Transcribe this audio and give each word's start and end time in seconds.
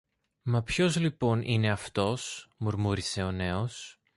Μα 0.43 0.63
ποιος 0.63 0.97
λοιπόν 0.97 1.41
είναι 1.41 1.71
αυτός; 1.71 2.49
μουρμούρισε 2.57 3.23
ο 3.23 3.31
νέος. 3.31 4.01